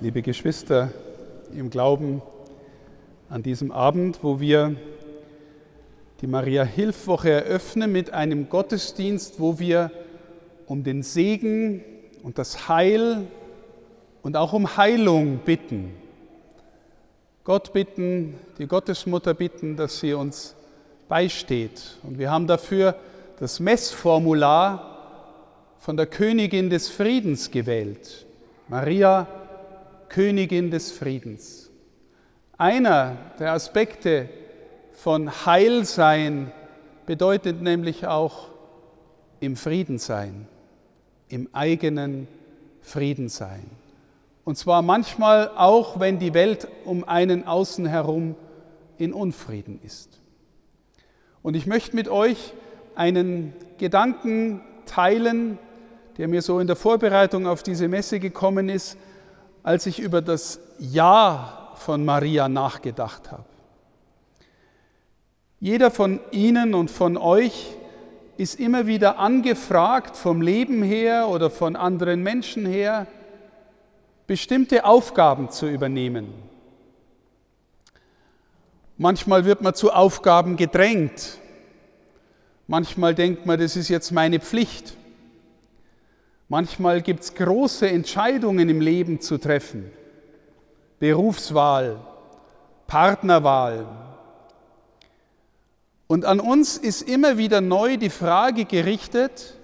[0.00, 0.92] liebe Geschwister
[1.52, 2.22] im Glauben,
[3.28, 4.76] an diesem Abend, wo wir
[6.20, 9.90] die Maria-Hilfwoche eröffnen mit einem Gottesdienst, wo wir
[10.66, 11.82] um den Segen
[12.22, 13.26] und das Heil
[14.22, 15.92] und auch um Heilung bitten.
[17.42, 20.54] Gott bitten, die Gottesmutter bitten, dass sie uns
[21.08, 21.98] beisteht.
[22.04, 22.94] Und wir haben dafür
[23.40, 25.34] das Messformular
[25.78, 28.26] von der Königin des Friedens gewählt.
[28.68, 29.26] Maria,
[30.08, 31.70] Königin des Friedens.
[32.56, 34.28] Einer der Aspekte
[34.92, 36.52] von Heilsein
[37.06, 38.48] bedeutet nämlich auch
[39.40, 40.48] im Frieden sein,
[41.28, 42.26] im eigenen
[42.80, 43.70] Frieden sein.
[44.44, 48.34] Und zwar manchmal auch, wenn die Welt um einen außen herum
[48.96, 50.18] in Unfrieden ist.
[51.42, 52.54] Und ich möchte mit euch
[52.94, 55.58] einen Gedanken teilen,
[56.16, 58.98] der mir so in der Vorbereitung auf diese Messe gekommen ist,
[59.68, 63.44] als ich über das Ja von Maria nachgedacht habe.
[65.60, 67.76] Jeder von Ihnen und von euch
[68.38, 73.06] ist immer wieder angefragt vom Leben her oder von anderen Menschen her,
[74.26, 76.32] bestimmte Aufgaben zu übernehmen.
[78.96, 81.36] Manchmal wird man zu Aufgaben gedrängt.
[82.68, 84.96] Manchmal denkt man, das ist jetzt meine Pflicht.
[86.48, 89.90] Manchmal gibt es große Entscheidungen im Leben zu treffen.
[90.98, 92.00] Berufswahl,
[92.86, 93.86] Partnerwahl.
[96.06, 99.54] Und an uns ist immer wieder neu die Frage gerichtet,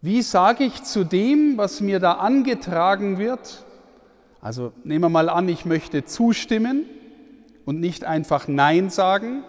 [0.00, 3.64] wie sage ich zu dem, was mir da angetragen wird?
[4.40, 6.86] Also nehmen wir mal an, ich möchte zustimmen
[7.64, 9.44] und nicht einfach Nein sagen.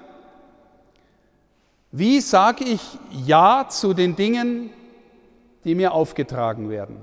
[1.91, 2.81] Wie sage ich
[3.25, 4.71] Ja zu den Dingen,
[5.63, 6.97] die mir aufgetragen werden.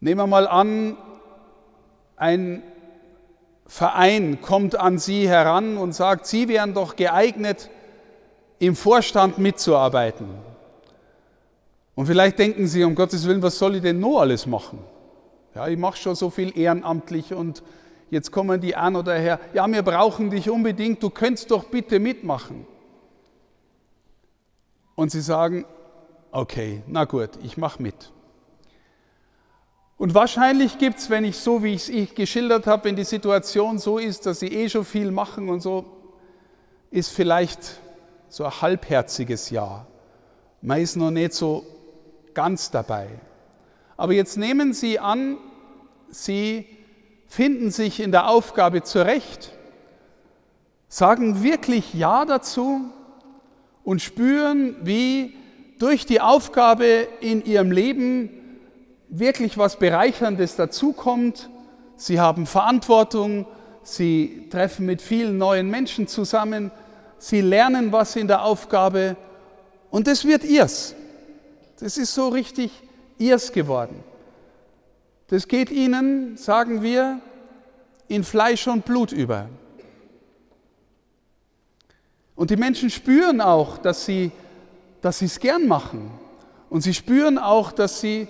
[0.00, 0.96] Nehmen wir mal an,
[2.16, 2.62] ein
[3.66, 7.70] Verein kommt an Sie heran und sagt, Sie wären doch geeignet,
[8.58, 10.26] im Vorstand mitzuarbeiten.
[11.94, 14.78] Und vielleicht denken Sie, um Gottes Willen, was soll ich denn noch alles machen?
[15.54, 17.62] Ja, ich mache schon so viel ehrenamtlich und
[18.10, 21.98] jetzt kommen die an oder her, ja, wir brauchen dich unbedingt, du könntest doch bitte
[21.98, 22.66] mitmachen
[25.00, 25.64] und sie sagen,
[26.30, 28.12] okay, na gut, ich mache mit.
[29.96, 33.78] Und wahrscheinlich gibt es, wenn ich so, wie ich es geschildert habe, wenn die Situation
[33.78, 35.86] so ist, dass sie eh schon viel machen und so,
[36.90, 37.80] ist vielleicht
[38.28, 39.86] so ein halbherziges Ja.
[40.60, 41.64] Man ist noch nicht so
[42.34, 43.08] ganz dabei.
[43.96, 45.38] Aber jetzt nehmen Sie an,
[46.10, 46.66] Sie
[47.26, 49.52] finden sich in der Aufgabe zurecht,
[50.88, 52.92] sagen wirklich Ja dazu
[53.84, 55.34] und spüren, wie
[55.78, 58.30] durch die Aufgabe in ihrem Leben
[59.08, 61.48] wirklich was Bereicherndes dazukommt.
[61.96, 63.46] Sie haben Verantwortung,
[63.82, 66.70] sie treffen mit vielen neuen Menschen zusammen,
[67.18, 69.16] sie lernen was in der Aufgabe
[69.90, 70.94] und das wird ihrs.
[71.80, 72.70] Das ist so richtig
[73.18, 74.04] ihrs geworden.
[75.28, 77.20] Das geht ihnen, sagen wir,
[78.08, 79.48] in Fleisch und Blut über.
[82.40, 84.32] Und die Menschen spüren auch, dass sie
[85.02, 86.10] dass es gern machen.
[86.70, 88.28] Und sie spüren auch, dass sie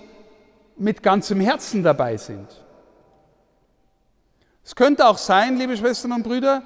[0.75, 2.47] mit ganzem Herzen dabei sind.
[4.65, 6.63] Es könnte auch sein, liebe Schwestern und Brüder,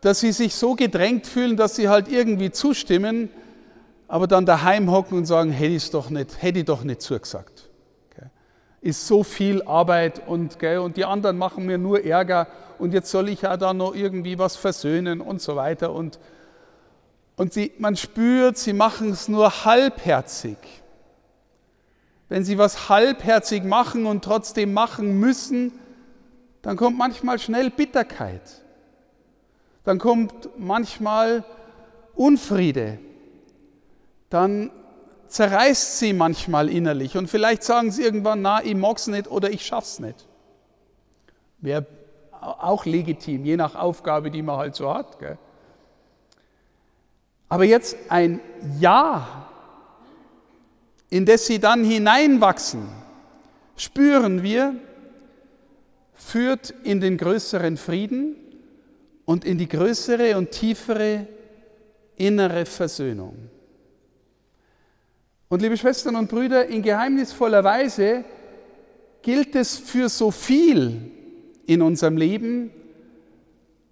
[0.00, 3.30] dass sie sich so gedrängt fühlen, dass sie halt irgendwie zustimmen,
[4.06, 7.68] aber dann daheim hocken und sagen, hätte ich doch nicht, hätte ich doch nicht zugesagt.
[8.80, 12.46] Ist so viel Arbeit und, und die anderen machen mir nur Ärger
[12.78, 16.20] und jetzt soll ich ja da noch irgendwie was versöhnen und so weiter und
[17.40, 20.58] und sie, man spürt, sie machen es nur halbherzig.
[22.28, 25.72] Wenn sie was halbherzig machen und trotzdem machen müssen,
[26.60, 28.42] dann kommt manchmal schnell Bitterkeit.
[29.84, 31.42] Dann kommt manchmal
[32.14, 32.98] Unfriede.
[34.28, 34.70] Dann
[35.28, 39.64] zerreißt sie manchmal innerlich und vielleicht sagen sie irgendwann, na, ich mag's nicht oder ich
[39.64, 40.26] schaff's nicht.
[41.56, 41.86] Wäre
[42.38, 45.18] auch legitim, je nach Aufgabe, die man halt so hat.
[45.18, 45.38] Gell?
[47.50, 48.40] Aber jetzt ein
[48.78, 49.48] Ja,
[51.10, 52.88] in das sie dann hineinwachsen,
[53.76, 54.76] spüren wir,
[56.14, 58.36] führt in den größeren Frieden
[59.24, 61.26] und in die größere und tiefere
[62.16, 63.36] innere Versöhnung.
[65.48, 68.24] Und liebe Schwestern und Brüder, in geheimnisvoller Weise
[69.22, 71.10] gilt es für so viel
[71.66, 72.70] in unserem Leben,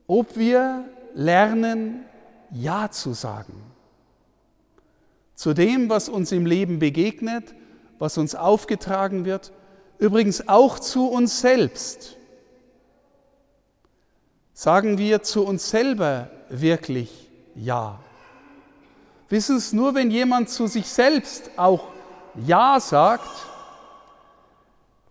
[0.06, 0.84] ob wir
[1.14, 2.04] lernen,
[2.50, 3.62] ja zu sagen.
[5.34, 7.54] Zu dem, was uns im Leben begegnet,
[7.98, 9.52] was uns aufgetragen wird,
[9.98, 12.16] übrigens auch zu uns selbst.
[14.52, 18.00] Sagen wir zu uns selber wirklich Ja?
[19.28, 21.88] Wissen es nur, wenn jemand zu sich selbst auch
[22.46, 23.28] Ja sagt,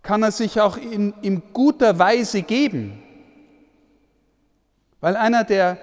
[0.02, 3.02] kann er sich auch in, in guter Weise geben.
[5.00, 5.78] Weil einer, der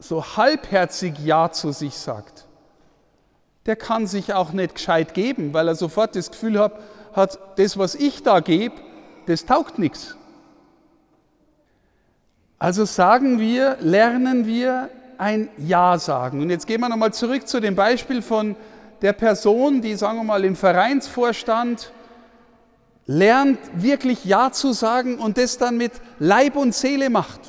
[0.00, 2.46] so halbherzig Ja zu sich sagt,
[3.66, 6.72] der kann sich auch nicht gescheit geben, weil er sofort das Gefühl hat,
[7.12, 8.74] hat das, was ich da gebe,
[9.26, 10.16] das taugt nichts.
[12.58, 16.42] Also sagen wir, lernen wir ein Ja sagen.
[16.42, 18.56] Und jetzt gehen wir nochmal zurück zu dem Beispiel von
[19.02, 21.92] der Person, die, sagen wir mal, im Vereinsvorstand
[23.06, 27.40] lernt, wirklich Ja zu sagen und das dann mit Leib und Seele macht.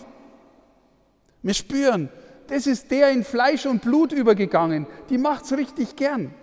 [1.44, 2.09] Wir spüren,
[2.51, 4.86] das ist der in Fleisch und Blut übergegangen.
[5.09, 6.33] Die macht es richtig gern.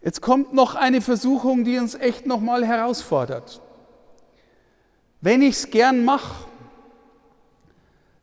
[0.00, 3.60] Jetzt kommt noch eine Versuchung, die uns echt nochmal herausfordert.
[5.20, 6.46] Wenn ich es gern mache,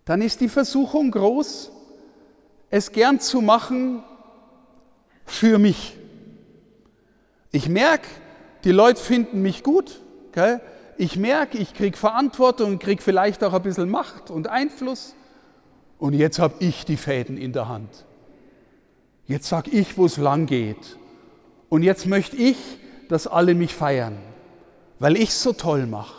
[0.06, 1.72] dann ist die Versuchung groß,
[2.72, 4.04] es gern zu machen
[5.24, 5.96] für mich.
[7.52, 8.08] Ich merke,
[8.64, 10.02] die Leute finden mich gut.
[10.32, 10.62] Gell?
[10.98, 15.14] Ich merke, ich kriege Verantwortung, kriege vielleicht auch ein bisschen Macht und Einfluss.
[16.00, 18.06] Und jetzt habe ich die Fäden in der Hand.
[19.26, 20.98] Jetzt sage ich, wo es lang geht.
[21.70, 22.58] Und jetzt möchte ich,
[23.10, 24.18] dass alle mich feiern,
[25.00, 26.16] weil ich so toll mache.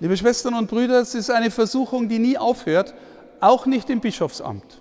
[0.00, 2.94] Liebe Schwestern und Brüder, es ist eine Versuchung, die nie aufhört,
[3.40, 4.80] auch nicht im Bischofsamt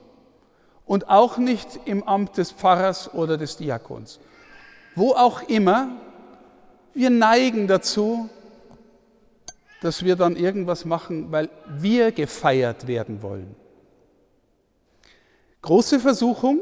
[0.85, 4.19] und auch nicht im Amt des Pfarrers oder des Diakons.
[4.95, 5.89] Wo auch immer,
[6.93, 8.29] wir neigen dazu,
[9.81, 13.56] dass wir dann irgendwas machen, weil wir gefeiert werden wollen.
[15.63, 16.62] Große Versuchung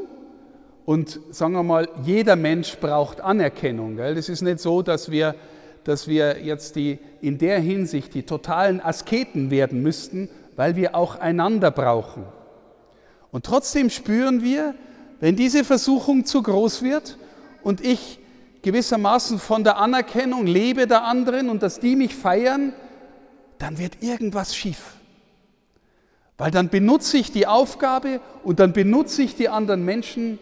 [0.86, 3.96] und sagen wir mal, jeder Mensch braucht Anerkennung.
[3.96, 4.14] Gell?
[4.14, 5.34] Das ist nicht so, dass wir,
[5.84, 11.16] dass wir jetzt die, in der Hinsicht die totalen Asketen werden müssten, weil wir auch
[11.16, 12.24] einander brauchen.
[13.30, 14.74] Und trotzdem spüren wir,
[15.20, 17.18] wenn diese Versuchung zu groß wird
[17.62, 18.18] und ich
[18.62, 22.72] gewissermaßen von der Anerkennung lebe der anderen und dass die mich feiern,
[23.60, 24.96] dann wird irgendwas schief.
[26.38, 30.38] Weil dann benutze ich die Aufgabe und dann benutze ich die anderen Menschen,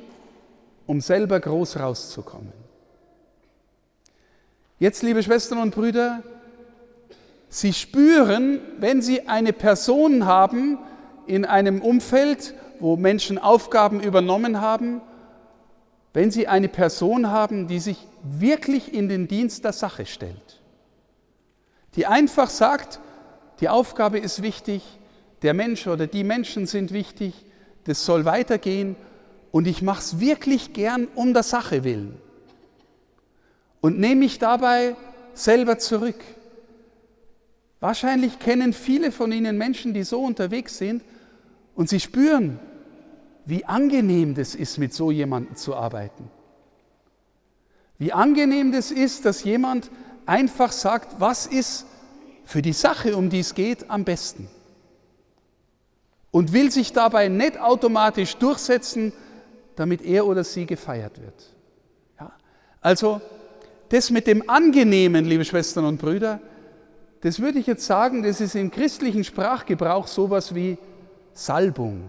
[0.87, 2.53] um selber groß rauszukommen.
[4.79, 6.23] Jetzt, liebe Schwestern und Brüder,
[7.49, 10.79] Sie spüren, wenn Sie eine Person haben
[11.27, 15.01] in einem Umfeld, wo Menschen Aufgaben übernommen haben,
[16.13, 20.63] wenn Sie eine Person haben, die sich wirklich in den Dienst der Sache stellt,
[21.97, 23.01] die einfach sagt,
[23.61, 24.83] die Aufgabe ist wichtig,
[25.43, 27.35] der Mensch oder die Menschen sind wichtig,
[27.85, 28.97] das soll weitergehen
[29.51, 32.21] und ich mache es wirklich gern um der Sache willen.
[33.81, 34.97] Und nehme mich dabei
[35.35, 36.21] selber zurück.
[37.81, 41.03] Wahrscheinlich kennen viele von Ihnen Menschen, die so unterwegs sind
[41.77, 42.59] und sie spüren,
[43.45, 46.29] wie angenehm das ist, mit so jemandem zu arbeiten.
[47.99, 49.91] Wie angenehm das ist, dass jemand
[50.27, 51.87] einfach sagt, was ist
[52.49, 54.49] für die Sache, um die es geht, am besten.
[56.31, 59.13] Und will sich dabei nicht automatisch durchsetzen,
[59.77, 61.55] damit er oder sie gefeiert wird.
[62.19, 62.33] Ja?
[62.81, 63.21] Also
[63.91, 66.41] das mit dem Angenehmen, liebe Schwestern und Brüder,
[67.21, 70.79] das würde ich jetzt sagen, das ist im christlichen Sprachgebrauch sowas wie
[71.35, 72.09] Salbung.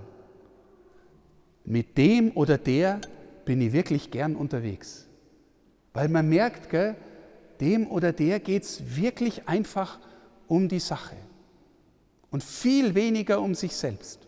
[1.65, 3.01] Mit dem oder der
[3.43, 5.05] bin ich wirklich gern unterwegs.
[5.93, 6.96] Weil man merkt, gell,
[7.60, 10.00] dem oder der geht es wirklich einfach
[10.50, 11.15] um die Sache
[12.32, 14.20] und viel weniger um sich selbst.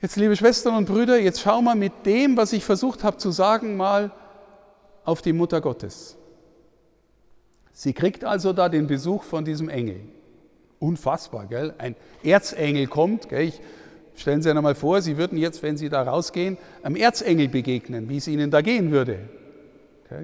[0.00, 3.30] Jetzt, liebe Schwestern und Brüder, jetzt schauen wir mit dem, was ich versucht habe zu
[3.30, 4.12] sagen, mal
[5.04, 6.16] auf die Mutter Gottes.
[7.72, 10.00] Sie kriegt also da den Besuch von diesem Engel.
[10.78, 11.74] Unfassbar, gell?
[11.78, 13.48] Ein Erzengel kommt, gell?
[13.48, 13.60] Ich,
[14.16, 18.08] stellen Sie sich einmal vor, Sie würden jetzt, wenn Sie da rausgehen, einem Erzengel begegnen,
[18.08, 19.20] wie es Ihnen da gehen würde.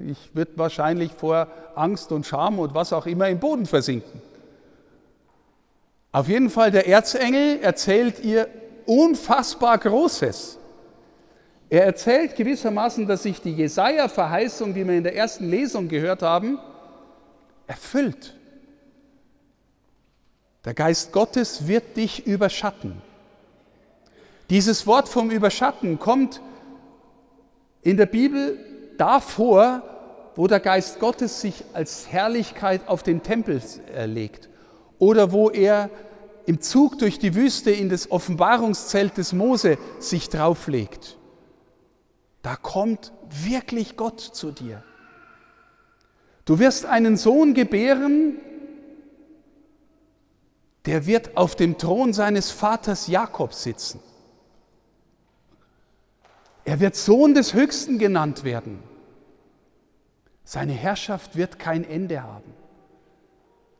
[0.07, 4.21] Ich würde wahrscheinlich vor Angst und Scham und was auch immer im Boden versinken.
[6.11, 8.47] Auf jeden Fall, der Erzengel erzählt ihr
[8.85, 10.57] unfassbar Großes.
[11.69, 16.59] Er erzählt gewissermaßen, dass sich die Jesaja-Verheißung, die wir in der ersten Lesung gehört haben,
[17.67, 18.35] erfüllt.
[20.65, 23.01] Der Geist Gottes wird dich überschatten.
[24.49, 26.41] Dieses Wort vom Überschatten kommt
[27.83, 28.57] in der Bibel
[28.99, 29.81] davor,
[30.35, 33.61] wo der Geist Gottes sich als Herrlichkeit auf den Tempel
[34.05, 34.49] legt
[34.99, 35.89] oder wo er
[36.45, 41.17] im Zug durch die Wüste in das Offenbarungszelt des Mose sich drauflegt.
[42.41, 44.83] Da kommt wirklich Gott zu dir.
[46.45, 48.37] Du wirst einen Sohn gebären,
[50.85, 53.99] der wird auf dem Thron seines Vaters Jakob sitzen.
[56.65, 58.88] Er wird Sohn des Höchsten genannt werden.
[60.49, 62.51] Seine Herrschaft wird kein Ende haben.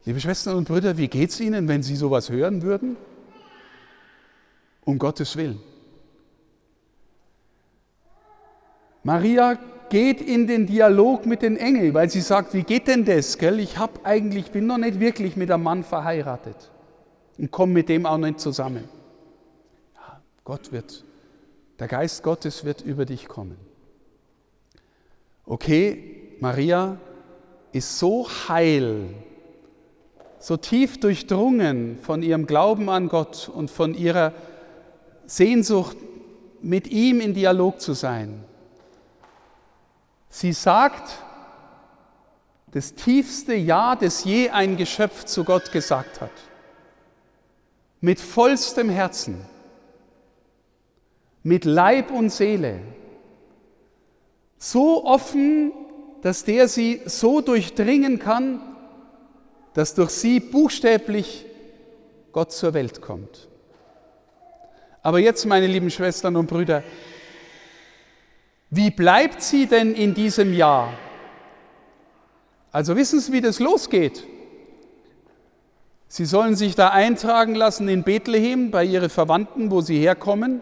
[0.05, 2.95] Liebe Schwestern und Brüder, wie geht es Ihnen, wenn Sie sowas hören würden?
[4.85, 5.59] Um Gottes Willen.
[9.01, 9.57] Maria
[9.89, 13.39] geht in den Dialog mit den Engeln, weil sie sagt, wie geht denn das?
[13.39, 13.59] Gell?
[13.59, 16.69] Ich habe eigentlich, bin noch nicht wirklich mit einem Mann verheiratet
[17.39, 18.87] und komme mit dem auch nicht zusammen.
[20.43, 21.03] Gott wird,
[21.79, 23.57] der Geist Gottes wird über dich kommen.
[25.45, 26.97] Okay, Maria
[27.71, 29.13] ist so heil,
[30.39, 34.33] so tief durchdrungen von ihrem Glauben an Gott und von ihrer
[35.25, 35.97] Sehnsucht,
[36.61, 38.43] mit ihm in Dialog zu sein.
[40.29, 41.23] Sie sagt
[42.71, 46.31] das tiefste Ja, das je ein Geschöpf zu Gott gesagt hat
[48.01, 49.45] mit vollstem Herzen,
[51.43, 52.81] mit Leib und Seele,
[54.57, 55.71] so offen,
[56.21, 58.61] dass der sie so durchdringen kann,
[59.73, 61.45] dass durch sie buchstäblich
[62.31, 63.47] Gott zur Welt kommt.
[65.01, 66.83] Aber jetzt, meine lieben Schwestern und Brüder,
[68.69, 70.93] wie bleibt sie denn in diesem Jahr?
[72.71, 74.25] Also wissen Sie, wie das losgeht?
[76.07, 80.61] Sie sollen sich da eintragen lassen in Bethlehem bei ihren Verwandten, wo sie herkommen.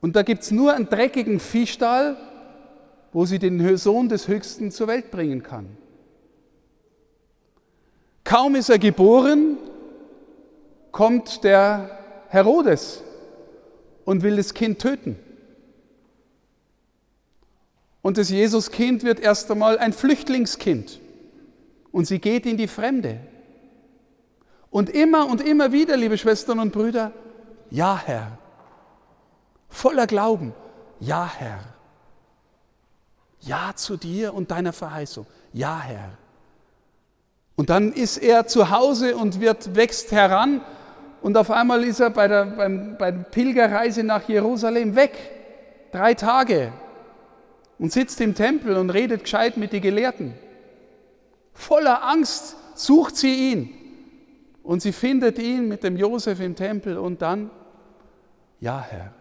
[0.00, 2.16] Und da gibt es nur einen dreckigen Viehstall,
[3.12, 5.76] wo sie den Sohn des Höchsten zur Welt bringen kann.
[8.24, 9.56] Kaum ist er geboren,
[10.92, 11.98] kommt der
[12.28, 13.02] Herodes
[14.04, 15.16] und will das Kind töten.
[18.02, 21.00] Und das Jesuskind wird erst einmal ein Flüchtlingskind
[21.92, 23.20] und sie geht in die Fremde.
[24.70, 27.12] Und immer und immer wieder, liebe Schwestern und Brüder,
[27.70, 28.38] ja Herr.
[29.68, 30.54] Voller Glauben,
[31.00, 31.60] ja Herr.
[33.40, 36.10] Ja zu dir und deiner Verheißung, ja Herr.
[37.56, 40.60] Und dann ist er zu Hause und wird, wächst heran
[41.22, 45.12] und auf einmal ist er bei der beim, bei der Pilgerreise nach Jerusalem weg.
[45.92, 46.72] Drei Tage.
[47.78, 50.34] Und sitzt im Tempel und redet gescheit mit den Gelehrten.
[51.54, 53.74] Voller Angst sucht sie ihn.
[54.62, 57.50] Und sie findet ihn mit dem Josef im Tempel und dann,
[58.60, 59.12] ja Herr.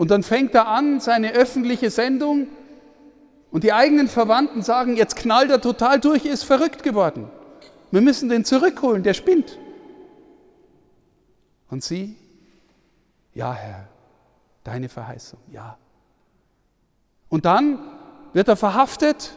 [0.00, 2.46] Und dann fängt er an, seine öffentliche Sendung
[3.50, 7.30] und die eigenen Verwandten sagen, jetzt knallt er total durch, ist verrückt geworden.
[7.90, 9.58] Wir müssen den zurückholen, der spinnt.
[11.68, 12.16] Und sie,
[13.34, 13.88] ja Herr,
[14.64, 15.76] deine Verheißung, ja.
[17.28, 17.78] Und dann
[18.32, 19.36] wird er verhaftet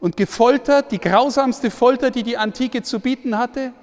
[0.00, 3.74] und gefoltert, die grausamste Folter, die die Antike zu bieten hatte.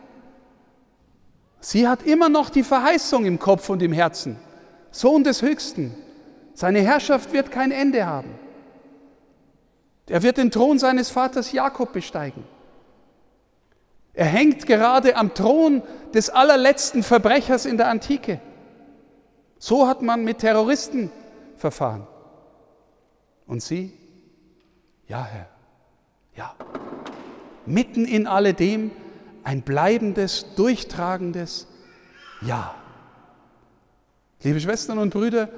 [1.60, 4.38] Sie hat immer noch die Verheißung im Kopf und im Herzen.
[4.90, 5.94] Sohn des Höchsten.
[6.56, 8.34] Seine Herrschaft wird kein Ende haben.
[10.08, 12.44] Er wird den Thron seines Vaters Jakob besteigen.
[14.14, 15.84] Er hängt gerade am Thron
[16.14, 18.40] des allerletzten Verbrechers in der Antike.
[19.60, 21.12] So hat man mit Terroristen
[21.58, 22.08] verfahren.
[23.46, 23.92] Und sie?
[25.08, 25.48] Ja, Herr.
[26.36, 26.56] Ja,
[27.66, 28.92] mitten in alledem
[29.44, 31.68] ein bleibendes, durchtragendes
[32.42, 32.76] Ja.
[34.44, 35.50] Liebe Schwestern und Brüder,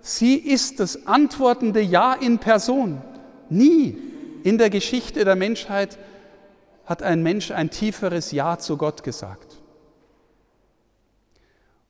[0.00, 3.02] sie ist das antwortende Ja in Person.
[3.48, 3.96] Nie
[4.42, 5.98] in der Geschichte der Menschheit
[6.84, 9.58] hat ein Mensch ein tieferes Ja zu Gott gesagt.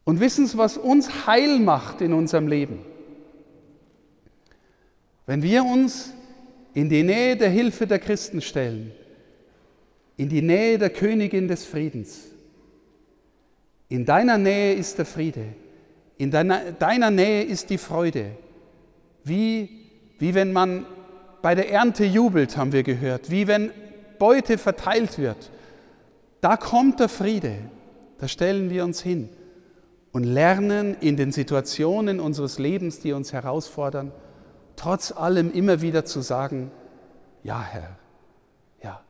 [0.05, 2.81] Und wissen Sie, was uns heil macht in unserem Leben?
[5.27, 6.13] Wenn wir uns
[6.75, 8.93] in die Nähe der Hilfe der Christen stellen,
[10.17, 12.27] in die Nähe der Königin des Friedens.
[13.89, 15.55] In deiner Nähe ist der Friede,
[16.21, 18.33] in deiner, deiner Nähe ist die Freude.
[19.25, 20.85] Wie, wie wenn man
[21.41, 23.71] bei der Ernte jubelt, haben wir gehört, wie wenn
[24.19, 25.51] Beute verteilt wird.
[26.43, 27.55] Da kommt der Friede,
[28.19, 29.31] da stellen wir uns hin
[30.13, 34.13] und lernen in den Situationen unseres Lebens, die uns herausfordern,
[34.77, 36.71] trotz allem immer wieder zu sagen,
[37.43, 37.97] ja Herr,
[38.83, 39.01] ja.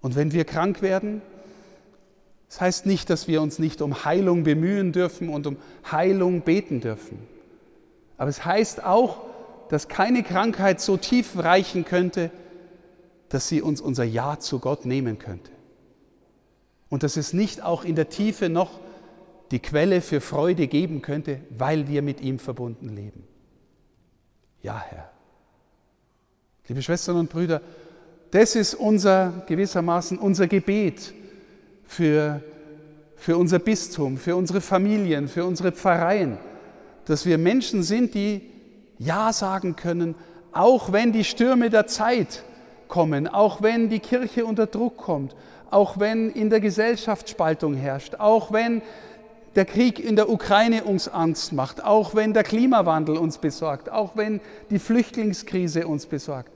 [0.00, 1.22] Und wenn wir krank werden,
[2.50, 5.56] das heißt nicht, dass wir uns nicht um Heilung bemühen dürfen und um
[5.90, 7.20] Heilung beten dürfen.
[8.18, 9.20] Aber es heißt auch,
[9.68, 12.32] dass keine Krankheit so tief reichen könnte,
[13.28, 15.52] dass sie uns unser Ja zu Gott nehmen könnte.
[16.88, 18.80] Und dass es nicht auch in der Tiefe noch
[19.52, 23.22] die Quelle für Freude geben könnte, weil wir mit ihm verbunden leben.
[24.60, 25.08] ja Herr.
[26.66, 27.62] Liebe Schwestern und Brüder,
[28.32, 31.14] das ist unser gewissermaßen unser Gebet
[31.90, 32.40] für,
[33.16, 36.38] für unser Bistum, für unsere Familien, für unsere Pfarreien,
[37.04, 38.42] dass wir Menschen sind, die
[38.98, 40.14] Ja sagen können,
[40.52, 42.44] auch wenn die Stürme der Zeit
[42.86, 45.34] kommen, auch wenn die Kirche unter Druck kommt,
[45.68, 48.82] auch wenn in der Gesellschaft Spaltung herrscht, auch wenn
[49.56, 54.16] der Krieg in der Ukraine uns Angst macht, auch wenn der Klimawandel uns besorgt, auch
[54.16, 56.52] wenn die Flüchtlingskrise uns besorgt.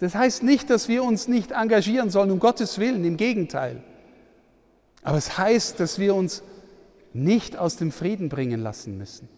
[0.00, 3.82] Das heißt nicht, dass wir uns nicht engagieren sollen, um Gottes Willen, im Gegenteil.
[5.04, 6.42] Aber es heißt, dass wir uns
[7.12, 9.28] nicht aus dem Frieden bringen lassen müssen.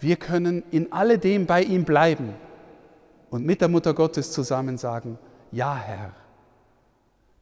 [0.00, 2.34] Wir können in alledem bei ihm bleiben
[3.30, 5.18] und mit der Mutter Gottes zusammen sagen,
[5.52, 6.12] ja Herr.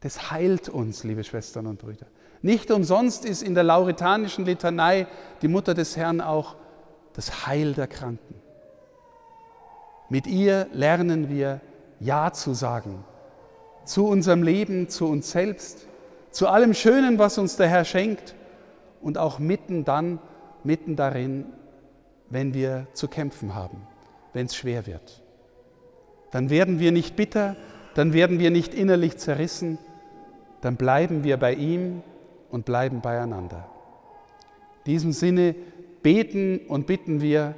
[0.01, 2.07] Das heilt uns, liebe Schwestern und Brüder.
[2.43, 5.07] Nicht umsonst ist in der lauretanischen Litanei
[5.41, 6.57] die Mutter des Herrn auch
[7.15, 8.35] das Heil der Kranken.
[10.11, 11.61] Mit ihr lernen wir
[11.99, 13.05] Ja zu sagen
[13.91, 15.87] zu unserem Leben, zu uns selbst,
[16.31, 18.35] zu allem Schönen, was uns der Herr schenkt
[19.01, 20.19] und auch mitten dann,
[20.65, 21.47] mitten darin,
[22.29, 23.87] wenn wir zu kämpfen haben,
[24.33, 25.23] wenn es schwer wird.
[26.31, 27.57] Dann werden wir nicht bitter,
[27.95, 29.79] dann werden wir nicht innerlich zerrissen,
[30.61, 32.03] dann bleiben wir bei ihm
[32.51, 33.67] und bleiben beieinander.
[34.85, 35.55] In diesem Sinne
[36.03, 37.55] beten und bitten wir,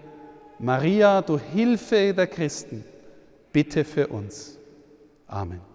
[0.59, 2.85] Maria, du Hilfe der Christen,
[3.52, 4.59] bitte für uns.
[5.26, 5.72] Amen.